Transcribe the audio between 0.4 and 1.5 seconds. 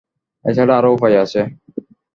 এছাড়া আর উপায় আছে?